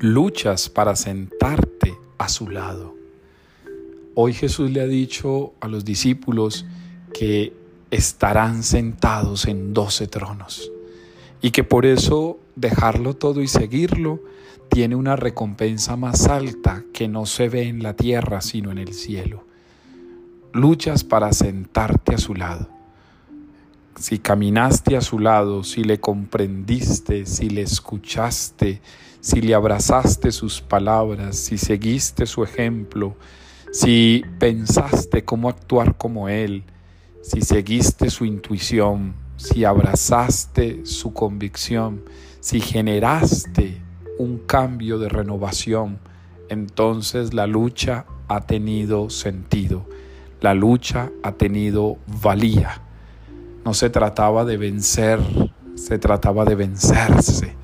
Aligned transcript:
luchas 0.00 0.70
para 0.70 0.96
sentarte 0.96 1.94
a 2.16 2.30
su 2.30 2.48
lado. 2.48 2.94
Hoy 4.14 4.32
Jesús 4.32 4.70
le 4.70 4.80
ha 4.80 4.86
dicho 4.86 5.52
a 5.60 5.68
los 5.68 5.84
discípulos 5.84 6.64
que 7.12 7.52
estarán 7.90 8.62
sentados 8.62 9.46
en 9.46 9.74
doce 9.74 10.06
tronos 10.06 10.72
y 11.42 11.50
que 11.50 11.64
por 11.64 11.84
eso 11.84 12.38
dejarlo 12.56 13.14
todo 13.14 13.42
y 13.42 13.46
seguirlo 13.46 14.20
tiene 14.70 14.94
una 14.94 15.16
recompensa 15.16 15.96
más 15.96 16.28
alta 16.28 16.82
que 16.94 17.06
no 17.06 17.26
se 17.26 17.50
ve 17.50 17.64
en 17.64 17.82
la 17.82 17.94
tierra 17.94 18.40
sino 18.40 18.70
en 18.70 18.78
el 18.78 18.94
cielo. 18.94 19.44
Luchas 20.54 21.04
para 21.04 21.30
sentarte 21.34 22.14
a 22.14 22.18
su 22.18 22.34
lado. 22.34 22.79
Si 24.00 24.18
caminaste 24.18 24.96
a 24.96 25.02
su 25.02 25.18
lado, 25.18 25.62
si 25.62 25.84
le 25.84 26.00
comprendiste, 26.00 27.26
si 27.26 27.50
le 27.50 27.60
escuchaste, 27.60 28.80
si 29.20 29.42
le 29.42 29.52
abrazaste 29.52 30.32
sus 30.32 30.62
palabras, 30.62 31.36
si 31.36 31.58
seguiste 31.58 32.24
su 32.24 32.42
ejemplo, 32.42 33.14
si 33.72 34.24
pensaste 34.38 35.22
cómo 35.22 35.50
actuar 35.50 35.98
como 35.98 36.30
Él, 36.30 36.64
si 37.20 37.42
seguiste 37.42 38.08
su 38.08 38.24
intuición, 38.24 39.12
si 39.36 39.66
abrazaste 39.66 40.86
su 40.86 41.12
convicción, 41.12 42.02
si 42.40 42.62
generaste 42.62 43.82
un 44.18 44.38
cambio 44.38 44.98
de 44.98 45.10
renovación, 45.10 45.98
entonces 46.48 47.34
la 47.34 47.46
lucha 47.46 48.06
ha 48.28 48.40
tenido 48.46 49.10
sentido, 49.10 49.86
la 50.40 50.54
lucha 50.54 51.10
ha 51.22 51.32
tenido 51.32 51.98
valía. 52.06 52.80
No 53.64 53.74
se 53.74 53.90
trataba 53.90 54.44
de 54.44 54.56
vencer, 54.56 55.20
se 55.74 55.98
trataba 55.98 56.44
de 56.44 56.54
vencerse. 56.54 57.56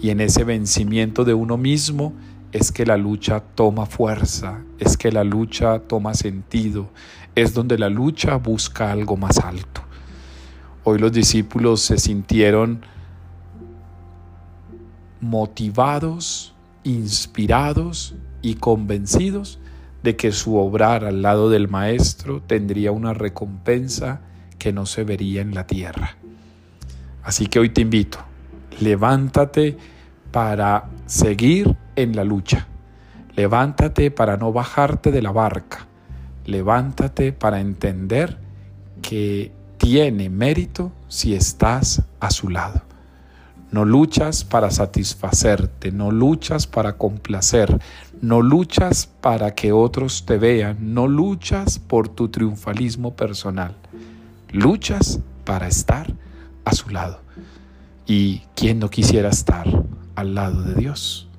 Y 0.00 0.10
en 0.10 0.20
ese 0.20 0.44
vencimiento 0.44 1.24
de 1.24 1.34
uno 1.34 1.56
mismo 1.56 2.14
es 2.52 2.72
que 2.72 2.84
la 2.84 2.96
lucha 2.96 3.40
toma 3.40 3.86
fuerza, 3.86 4.62
es 4.78 4.96
que 4.96 5.12
la 5.12 5.24
lucha 5.24 5.80
toma 5.80 6.14
sentido, 6.14 6.90
es 7.34 7.54
donde 7.54 7.78
la 7.78 7.88
lucha 7.88 8.36
busca 8.36 8.90
algo 8.90 9.16
más 9.16 9.38
alto. 9.38 9.82
Hoy 10.82 10.98
los 10.98 11.12
discípulos 11.12 11.80
se 11.80 11.98
sintieron 11.98 12.82
motivados, 15.20 16.54
inspirados 16.82 18.14
y 18.42 18.54
convencidos 18.54 19.60
de 20.02 20.16
que 20.16 20.32
su 20.32 20.56
obrar 20.56 21.04
al 21.04 21.22
lado 21.22 21.50
del 21.50 21.68
Maestro 21.68 22.40
tendría 22.42 22.90
una 22.90 23.12
recompensa 23.12 24.22
que 24.60 24.72
no 24.72 24.86
se 24.86 25.02
vería 25.02 25.40
en 25.40 25.54
la 25.54 25.66
tierra. 25.66 26.16
Así 27.24 27.46
que 27.46 27.58
hoy 27.58 27.70
te 27.70 27.80
invito, 27.80 28.18
levántate 28.80 29.76
para 30.30 30.84
seguir 31.06 31.76
en 31.96 32.14
la 32.14 32.22
lucha, 32.22 32.68
levántate 33.34 34.12
para 34.12 34.36
no 34.36 34.52
bajarte 34.52 35.10
de 35.10 35.22
la 35.22 35.32
barca, 35.32 35.88
levántate 36.44 37.32
para 37.32 37.60
entender 37.60 38.38
que 39.02 39.50
tiene 39.78 40.28
mérito 40.28 40.92
si 41.08 41.34
estás 41.34 42.02
a 42.20 42.30
su 42.30 42.50
lado. 42.50 42.82
No 43.72 43.84
luchas 43.84 44.44
para 44.44 44.70
satisfacerte, 44.70 45.90
no 45.90 46.10
luchas 46.10 46.66
para 46.66 46.98
complacer, 46.98 47.80
no 48.20 48.42
luchas 48.42 49.06
para 49.06 49.54
que 49.54 49.72
otros 49.72 50.26
te 50.26 50.38
vean, 50.38 50.92
no 50.92 51.06
luchas 51.06 51.78
por 51.78 52.08
tu 52.08 52.28
triunfalismo 52.28 53.14
personal. 53.14 53.76
Luchas 54.52 55.20
para 55.44 55.68
estar 55.68 56.12
a 56.64 56.72
su 56.74 56.90
lado. 56.90 57.22
¿Y 58.06 58.42
quién 58.56 58.78
no 58.78 58.90
quisiera 58.90 59.28
estar 59.28 59.66
al 60.16 60.34
lado 60.34 60.62
de 60.62 60.74
Dios? 60.74 61.29